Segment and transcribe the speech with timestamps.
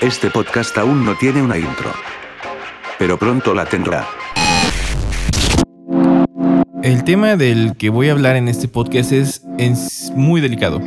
[0.00, 1.90] Este podcast aún no tiene una intro.
[2.98, 4.06] Pero pronto la tendrá.
[6.82, 9.42] El tema del que voy a hablar en este podcast es,
[10.14, 10.82] muy delicado.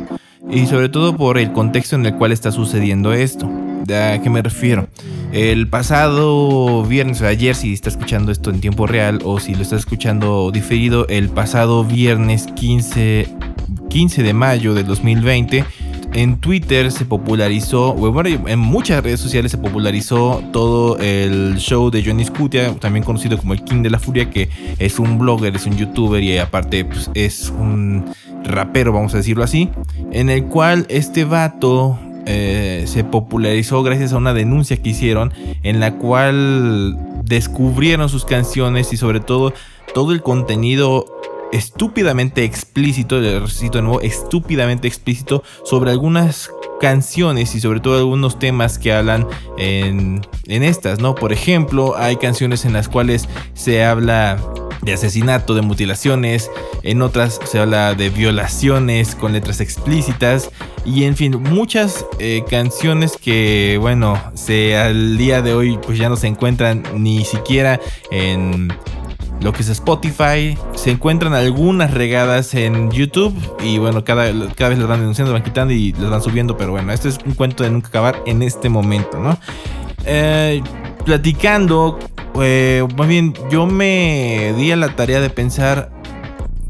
[0.50, 3.50] Y sobre todo por el contexto en el cual está sucediendo esto.
[3.90, 4.88] ¿A qué me refiero?
[5.32, 9.62] El pasado viernes, o ayer si está escuchando esto en tiempo real o si lo
[9.62, 13.28] está escuchando diferido, el pasado viernes 15,
[13.88, 15.64] 15 de mayo del 2020,
[16.14, 22.02] en Twitter se popularizó, bueno, en muchas redes sociales se popularizó todo el show de
[22.04, 25.66] Johnny Scutia, también conocido como el King de la Furia, que es un blogger, es
[25.66, 28.06] un youtuber y aparte pues, es un
[28.44, 29.68] rapero, vamos a decirlo así,
[30.10, 35.32] en el cual este vato eh, se popularizó gracias a una denuncia que hicieron
[35.62, 39.52] en la cual descubrieron sus canciones y sobre todo
[39.94, 41.17] todo el contenido
[41.52, 48.38] estúpidamente explícito, le recito de nuevo, estúpidamente explícito sobre algunas canciones y sobre todo algunos
[48.38, 49.26] temas que hablan
[49.56, 51.14] en, en estas, ¿no?
[51.14, 54.38] Por ejemplo, hay canciones en las cuales se habla
[54.82, 56.50] de asesinato, de mutilaciones,
[56.82, 60.50] en otras se habla de violaciones con letras explícitas
[60.84, 66.08] y en fin, muchas eh, canciones que bueno, se al día de hoy pues ya
[66.08, 68.72] no se encuentran ni siquiera en
[69.40, 74.78] lo que es Spotify, se encuentran algunas regadas en YouTube y bueno, cada, cada vez
[74.78, 77.64] las van denunciando, van quitando y las van subiendo, pero bueno, este es un cuento
[77.64, 79.38] de nunca acabar en este momento, ¿no?
[80.04, 80.62] Eh,
[81.04, 81.98] platicando
[82.40, 85.90] eh, más bien, yo me di a la tarea de pensar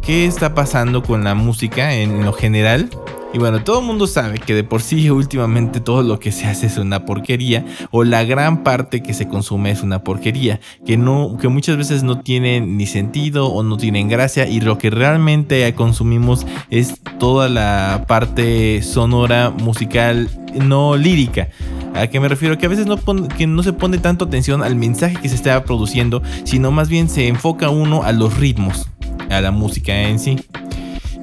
[0.01, 2.89] qué está pasando con la música en lo general.
[3.35, 6.47] Y bueno, todo el mundo sabe que de por sí últimamente todo lo que se
[6.47, 10.97] hace es una porquería o la gran parte que se consume es una porquería, que
[10.97, 14.89] no que muchas veces no tiene ni sentido o no tienen gracia y lo que
[14.89, 21.49] realmente consumimos es toda la parte sonora, musical, no lírica.
[21.95, 22.57] ¿A qué me refiero?
[22.57, 22.97] Que a veces no,
[23.37, 27.11] que no se pone tanto atención al mensaje que se está produciendo, sino más bien
[27.11, 28.89] se enfoca uno a los ritmos,
[29.29, 30.39] a la música en sí.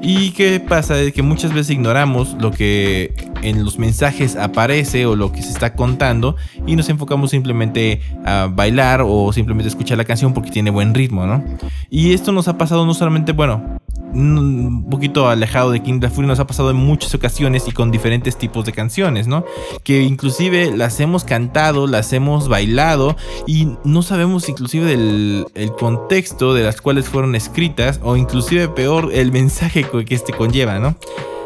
[0.07, 1.01] ¿Y qué pasa?
[1.01, 3.11] Es que muchas veces ignoramos lo que
[3.41, 6.35] en los mensajes aparece o lo que se está contando
[6.67, 11.25] y nos enfocamos simplemente a bailar o simplemente escuchar la canción porque tiene buen ritmo,
[11.25, 11.43] ¿no?
[11.89, 13.74] Y esto nos ha pasado no solamente, bueno,
[14.15, 18.37] un poquito alejado de King Fury nos ha pasado en muchas ocasiones y con diferentes
[18.37, 19.45] tipos de canciones, ¿no?
[19.83, 23.15] Que inclusive las hemos cantado, las hemos bailado
[23.45, 29.09] y no sabemos inclusive del el contexto de las cuales fueron escritas o inclusive peor
[29.13, 30.95] el mensaje que este conlleva, ¿no?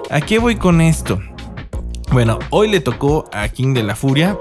[0.09, 1.19] ¿A qué voy con esto?
[2.11, 4.37] Bueno, hoy le tocó a King de la Furia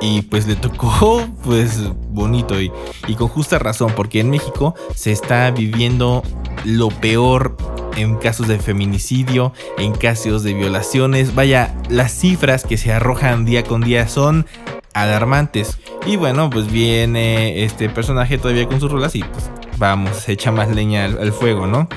[0.00, 1.78] y pues le tocó pues
[2.10, 2.72] bonito y,
[3.06, 6.22] y, con justa razón porque en México se está viviendo
[6.64, 7.56] lo peor
[7.96, 11.34] en casos de feminicidio, en casos de violaciones.
[11.34, 14.46] Vaya, las cifras que se arrojan día con día son
[14.94, 15.78] alarmantes.
[16.06, 20.52] Y bueno, pues viene este personaje todavía con sus rolas y pues vamos, se echa
[20.52, 21.88] más leña al, fuego, ¿no?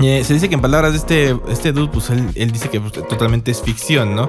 [0.00, 2.80] Eh, se dice que en palabras de este, este dude, pues él, él dice que
[2.80, 4.28] pues, totalmente es ficción, ¿no?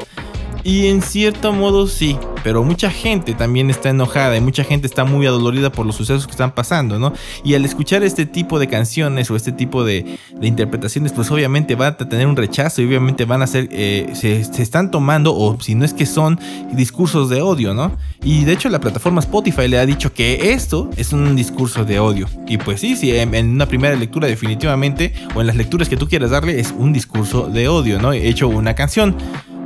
[0.64, 5.06] Y en cierto modo sí, pero mucha gente también está enojada y mucha gente está
[5.06, 7.14] muy adolorida por los sucesos que están pasando, ¿no?
[7.44, 11.94] Y al escuchar este tipo de canciones o este tipo de, interpretaciones, pues obviamente van
[11.94, 15.76] a tener un rechazo y obviamente van a ser, eh, se, están tomando, o si
[15.76, 16.40] no es que son
[16.72, 17.96] discursos de odio, ¿no?
[18.24, 22.00] Y de hecho la plataforma Spotify le ha dicho que esto es un discurso de
[22.00, 22.28] odio.
[22.48, 25.98] Y pues sí, sí, en, en una primera lectura definitivamente, o en las lecturas que
[25.98, 28.14] tú quieras darle, es un discurso de odio, ¿no?
[28.14, 29.16] He hecho una canción.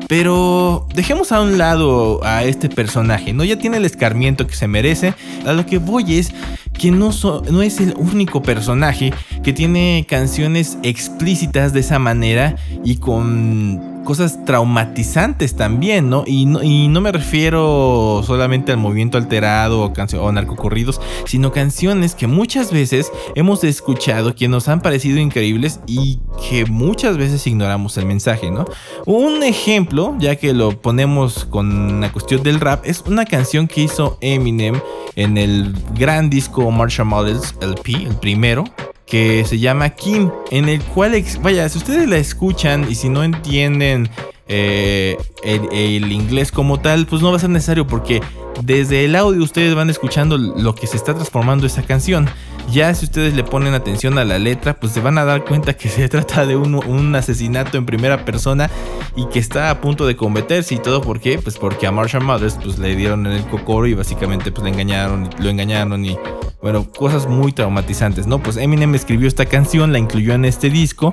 [0.07, 3.43] Pero dejemos a un lado a este personaje, ¿no?
[3.43, 5.13] Ya tiene el escarmiento que se merece.
[5.45, 6.33] A lo que voy es
[6.73, 7.11] que no,
[7.51, 14.43] no es el único personaje que tiene canciones explícitas de esa manera y con cosas
[14.45, 16.23] traumatizantes también, ¿no?
[16.25, 17.01] Y, ¿no?
[17.01, 23.63] me refiero solamente al movimiento alterado o, o narcocorridos, sino canciones que muchas veces hemos
[23.63, 26.19] escuchado, que nos han parecido increíbles y
[26.49, 28.65] que muchas veces ignoramos el mensaje, ¿no?
[29.05, 33.81] Un ejemplo, ya que lo ponemos con la cuestión del rap, es una canción que
[33.81, 34.79] hizo Eminem
[35.15, 38.65] en el gran disco Marshall Models LP, el primero,
[39.13, 43.23] que se llama Kim, en el cual, vaya, si ustedes la escuchan y si no
[43.23, 44.09] entienden
[44.47, 48.23] eh, el, inglés como tal, pues no va a ser necesario porque
[48.63, 52.27] desde el audio ustedes van escuchando lo que se está transformando esa canción.
[52.71, 55.77] Ya si ustedes le ponen atención a la letra, pues se van a dar cuenta
[55.77, 58.71] que se trata de un, asesinato en primera persona
[59.15, 61.01] y que está a punto de cometerse y todo.
[61.01, 61.37] ¿Por qué?
[61.37, 64.71] Pues porque a Marshall Mothers pues le dieron en el cocoro y básicamente pues le
[64.71, 66.17] engañaron, lo engañaron y
[66.63, 68.41] bueno, cosas muy traumatizantes, ¿no?
[68.41, 71.11] Pues Eminem escribió esta canción, la incluyó en este disco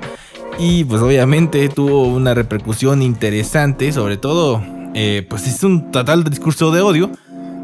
[0.57, 4.63] y pues obviamente tuvo una repercusión interesante, sobre todo
[4.93, 7.11] eh, pues es un total discurso de odio.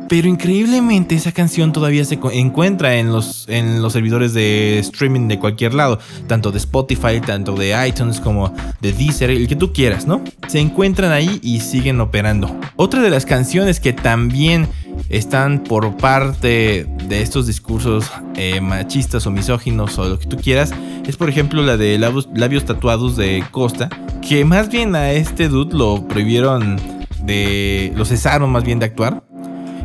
[0.09, 5.37] Pero increíblemente esa canción todavía se encuentra en los, en los servidores de streaming de
[5.37, 10.07] cualquier lado, tanto de Spotify, tanto de iTunes como de Deezer, el que tú quieras,
[10.07, 10.23] ¿no?
[10.47, 12.57] Se encuentran ahí y siguen operando.
[12.77, 14.69] Otra de las canciones que también
[15.09, 20.73] están por parte de estos discursos eh, machistas o misóginos o lo que tú quieras,
[21.05, 23.89] es por ejemplo la de labios, labios tatuados de Costa,
[24.27, 26.79] que más bien a este dude lo prohibieron
[27.23, 27.93] de...
[27.95, 29.23] lo cesaron más bien de actuar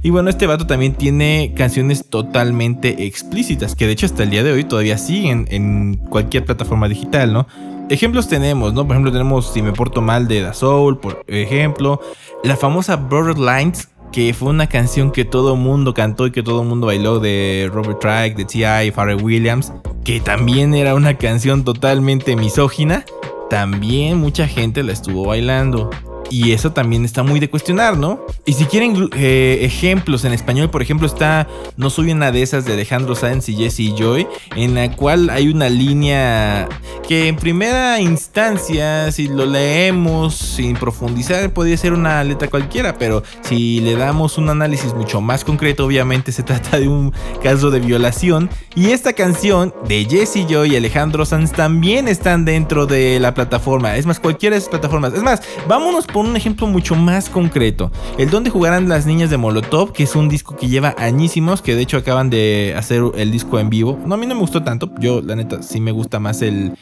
[0.04, 4.42] y bueno, este vato también tiene canciones totalmente explícitas, que de hecho hasta el día
[4.42, 7.46] de hoy todavía siguen en cualquier plataforma digital, ¿no?
[7.88, 8.84] Ejemplos tenemos, ¿no?
[8.84, 12.00] Por ejemplo, tenemos Si me porto mal de Da Soul, por ejemplo.
[12.42, 16.88] La famosa Borderlines, que fue una canción que todo mundo cantó y que todo mundo
[16.88, 19.72] bailó de Robert Track, de T.I., Pharrell Williams,
[20.04, 23.04] que también era una canción totalmente misógina.
[23.48, 25.90] También mucha gente la estuvo bailando.
[26.32, 28.24] Y eso también está muy de cuestionar, ¿no?
[28.46, 31.46] Y si quieren eh, ejemplos en español, por ejemplo, está
[31.76, 34.26] No soy una de esas de Alejandro Sáenz y Jesse Joy,
[34.56, 36.70] en la cual hay una línea
[37.06, 43.22] que en primera instancia, si lo leemos sin profundizar, podría ser una letra cualquiera, pero
[43.42, 47.12] si le damos un análisis mucho más concreto, obviamente se trata de un
[47.42, 48.48] caso de violación.
[48.74, 53.96] Y esta canción de Jesse Joy y Alejandro Sanz también están dentro de la plataforma.
[53.96, 55.12] Es más, cualquiera de esas plataformas.
[55.12, 57.90] Es más, vámonos por un ejemplo mucho más concreto.
[58.18, 61.74] El donde jugarán las niñas de Molotov, que es un disco que lleva añísimos, que
[61.74, 63.98] de hecho acaban de hacer el disco en vivo.
[64.06, 64.92] No, a mí no me gustó tanto.
[64.98, 66.72] Yo, la neta, sí me gusta más el,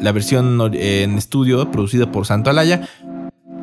[0.00, 2.88] la versión en estudio producida por Santo Alaya.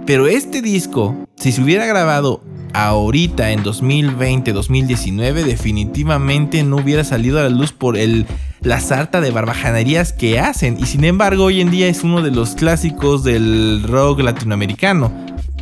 [0.05, 2.41] Pero este disco, si se hubiera grabado
[2.73, 8.25] ahorita en 2020-2019 definitivamente no hubiera salido a la luz por el,
[8.63, 12.31] la sarta de barbajanerías que hacen y sin embargo hoy en día es uno de
[12.31, 15.11] los clásicos del rock latinoamericano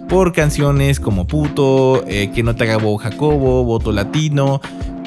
[0.07, 4.59] por canciones como Puto, eh, Que no te haga Jacobo, Voto Latino,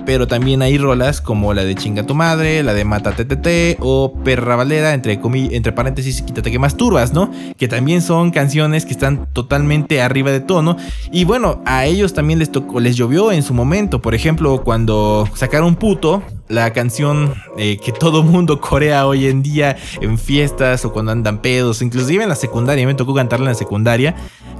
[0.06, 4.14] pero también hay rolas como la de Chinga tu madre, la de Mata TTT o
[4.24, 7.30] Perra Valera, entre, entre paréntesis, quítate que más turbas, ¿no?
[7.58, 10.76] Que también son canciones que están totalmente arriba de tono.
[11.10, 14.00] Y bueno, a ellos también les tocó, les llovió en su momento.
[14.00, 19.76] Por ejemplo, cuando sacaron Puto, la canción eh, que todo mundo corea hoy en día
[20.00, 23.58] en fiestas o cuando andan pedos, inclusive en la secundaria, me tocó cantarla en la
[23.58, 24.14] secundaria.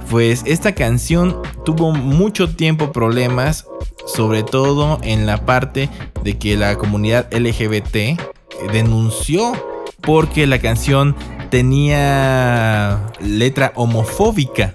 [0.09, 3.65] Pues esta canción tuvo mucho tiempo problemas
[4.05, 5.89] sobre todo en la parte
[6.23, 8.19] de que la comunidad LGBT
[8.71, 9.53] denunció
[10.01, 11.15] porque la canción
[11.49, 14.73] tenía letra homofóbica.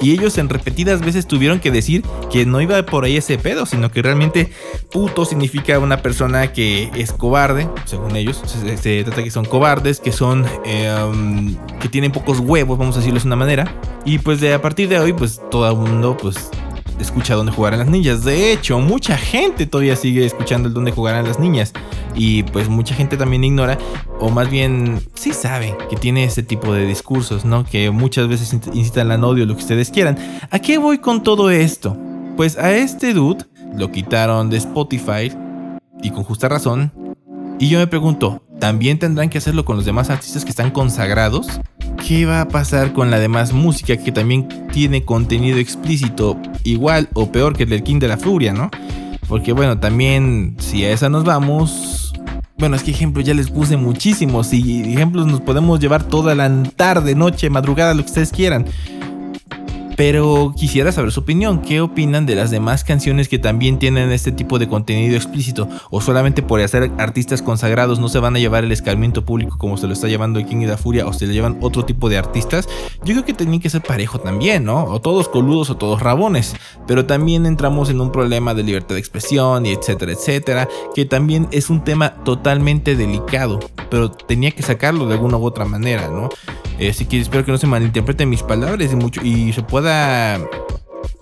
[0.00, 2.02] Y ellos en repetidas veces tuvieron que decir
[2.32, 4.50] que no iba por ahí ese pedo, sino que realmente
[4.90, 8.42] puto significa una persona que es cobarde, según ellos.
[8.80, 10.46] Se, trata que son cobardes, que son.
[10.64, 13.74] Em, que tienen pocos huevos, vamos a decirlo de una manera.
[14.04, 16.50] Y pues de a partir de hoy, pues todo el mundo, pues
[17.00, 18.24] escucha dónde jugarán las niñas.
[18.24, 21.72] De hecho, mucha gente todavía sigue escuchando el dónde jugarán las niñas.
[22.14, 23.78] Y pues mucha gente también ignora,
[24.18, 27.64] o más bien sí sabe que tiene ese tipo de discursos, ¿no?
[27.64, 30.18] Que muchas veces incitan al odio, lo que ustedes quieran.
[30.50, 31.96] ¿A qué voy con todo esto?
[32.36, 33.44] Pues a este dude
[33.76, 35.32] lo quitaron de Spotify
[36.02, 36.92] y con justa razón.
[37.58, 41.60] Y yo me pregunto, ¿también tendrán que hacerlo con los demás artistas que están consagrados?
[42.06, 47.30] ¿Qué va a pasar con la demás música que también tiene contenido explícito igual o
[47.30, 48.70] peor que el del King de la Furia, ¿no?
[49.28, 51.89] Porque bueno, también si a esa nos vamos...
[52.60, 56.62] Bueno, es que ejemplos ya les puse muchísimos y ejemplos nos podemos llevar toda la
[56.76, 58.66] tarde, noche, madrugada, lo que ustedes quieran.
[60.00, 61.60] Pero quisiera saber su opinión.
[61.60, 65.68] ¿Qué opinan de las demás canciones que también tienen este tipo de contenido explícito?
[65.90, 69.76] ¿O solamente por ser artistas consagrados no se van a llevar el escarmiento público como
[69.76, 71.06] se lo está llevando King y la Furia?
[71.06, 72.66] ¿O se le llevan otro tipo de artistas?
[73.04, 74.84] Yo creo que tienen que ser parejo también, ¿no?
[74.84, 76.56] O todos coludos o todos rabones.
[76.86, 80.68] Pero también entramos en un problema de libertad de expresión y etcétera, etcétera.
[80.94, 83.60] Que también es un tema totalmente delicado.
[83.90, 86.30] Pero tenía que sacarlo de alguna u otra manera, ¿no?
[86.88, 90.40] Así que espero que no se malinterpreten mis palabras y, mucho, y se pueda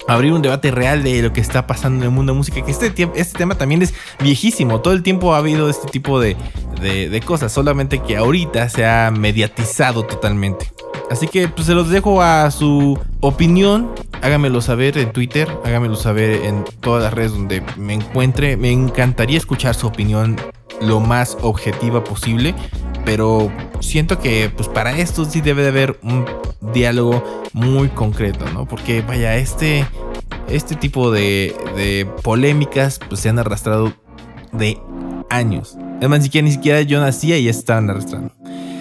[0.08, 2.64] abrir un debate real de lo que está pasando en el mundo de música.
[2.64, 4.80] Que este, este tema también es viejísimo.
[4.80, 6.36] Todo el tiempo ha habido este tipo de,
[6.80, 7.52] de, cosas.
[7.52, 10.72] Solamente que ahorita se ha mediatizado totalmente.
[11.10, 13.90] Así que pues, se los dejo a su opinión.
[14.22, 15.48] Háganmelo saber en Twitter.
[15.64, 18.56] Háganmelo saber en todas las redes donde me encuentre.
[18.56, 20.36] Me encantaría escuchar su opinión
[20.80, 22.54] lo más objetiva posible
[23.04, 23.50] pero
[23.80, 26.24] siento que pues para esto sí debe de haber un
[26.72, 28.66] diálogo muy concreto, ¿no?
[28.66, 29.86] Porque vaya, este,
[30.48, 33.92] este tipo de, polémicas pues se han arrastrado
[34.52, 34.78] de
[35.30, 35.76] años.
[35.98, 38.32] Además, ni siquiera, ni siquiera yo nacía y ya se estaban arrastrando.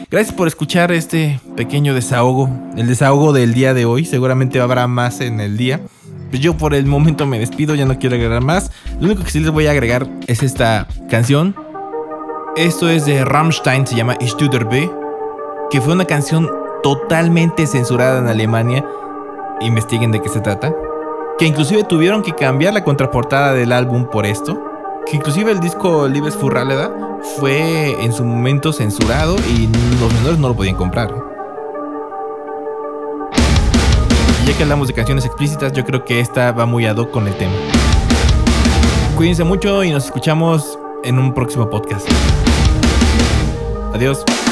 [0.10, 2.50] Gracias por escuchar este pequeño desahogo.
[2.78, 4.06] El desahogo del día de hoy.
[4.06, 5.82] Seguramente habrá más en el día.
[6.30, 8.72] Pues yo por el momento me despido, ya no quiero agregar más.
[9.00, 11.56] Lo único que sí les voy a agregar es esta canción.
[12.58, 14.50] Esto es de Rammstein, se llama Ich du
[15.70, 16.50] que fue una canción
[16.82, 18.84] totalmente censurada en Alemania.
[19.62, 20.74] Investiguen de qué se trata.
[21.38, 24.60] Que inclusive tuvieron que cambiar la contraportada del álbum por esto.
[25.06, 26.92] Que inclusive el disco Libes Furraleda
[27.38, 29.68] fue en su momento censurado y
[30.02, 31.14] los menores no lo podían comprar.
[34.48, 37.28] Ya que hablamos de canciones explícitas, yo creo que esta va muy ad hoc con
[37.28, 37.54] el tema.
[39.16, 42.08] Cuídense mucho y nos escuchamos en un próximo podcast.
[43.98, 44.47] Adiós.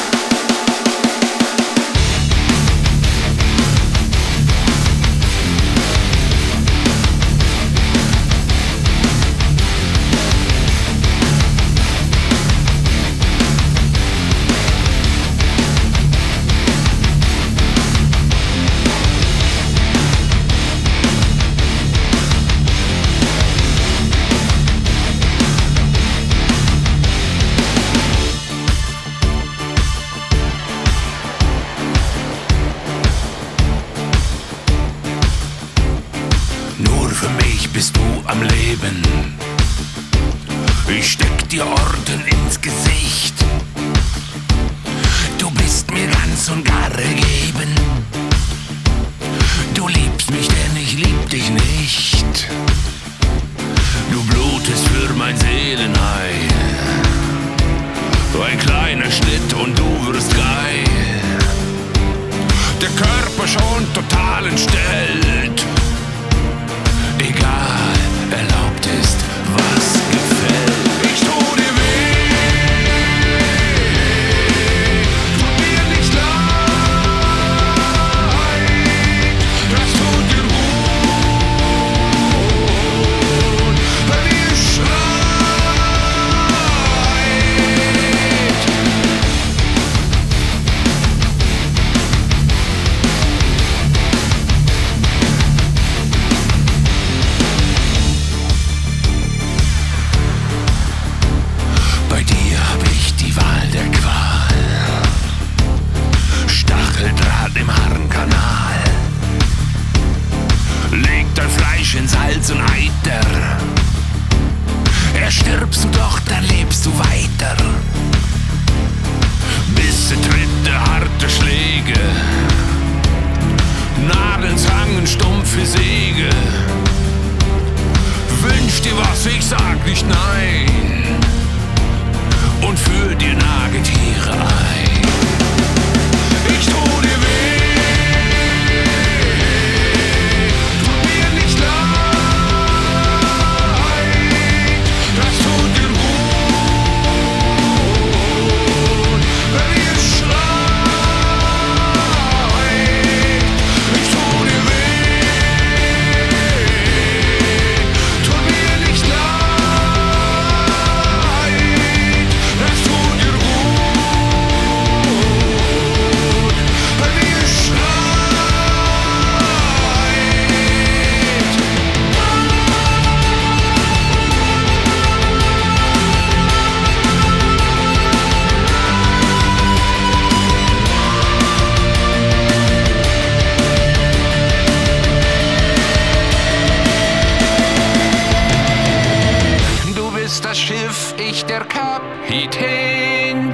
[191.18, 193.54] ich der Kapitän.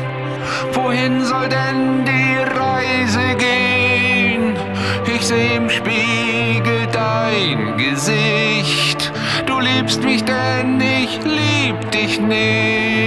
[0.74, 4.56] Wohin soll denn die Reise gehen?
[5.14, 9.12] Ich seh im Spiegel dein Gesicht.
[9.46, 13.01] Du liebst mich, denn ich lieb dich nicht.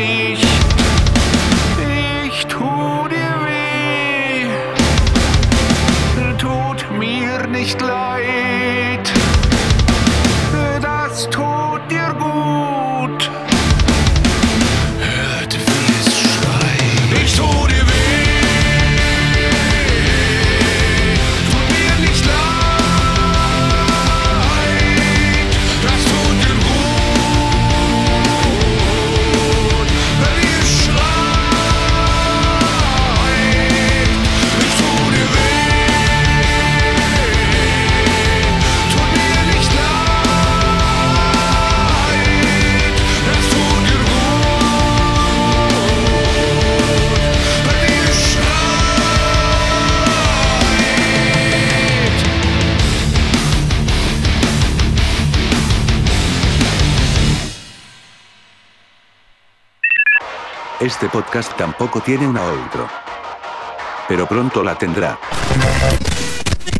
[61.04, 62.88] Este podcast tampoco tiene una outro.
[64.08, 65.18] Pero pronto la tendrá.